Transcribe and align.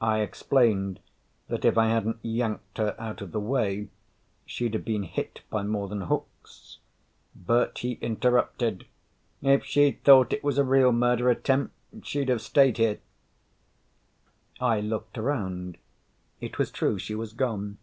I 0.00 0.20
explained 0.20 1.00
that 1.48 1.64
if 1.64 1.76
I 1.76 1.88
hadn't 1.88 2.18
yanked 2.22 2.78
her 2.78 2.94
out 3.00 3.20
of 3.20 3.32
the 3.32 3.40
way, 3.40 3.88
she'd 4.44 4.74
have 4.74 4.84
been 4.84 5.02
hit 5.02 5.40
by 5.50 5.64
more 5.64 5.88
than 5.88 6.02
hooks. 6.02 6.78
But 7.34 7.78
he 7.78 7.94
interrupted, 7.94 8.86
"If 9.42 9.64
she'd 9.64 10.04
thought 10.04 10.32
it 10.32 10.44
was 10.44 10.56
a 10.58 10.62
real 10.62 10.92
murder 10.92 11.28
attempt, 11.30 11.74
she'd 12.04 12.28
have 12.28 12.42
stayed 12.42 12.76
here." 12.76 13.00
I 14.60 14.78
looked 14.80 15.18
around. 15.18 15.78
It 16.40 16.58
was 16.60 16.70
true. 16.70 16.96
She 16.96 17.16
was 17.16 17.32
gone. 17.32 17.78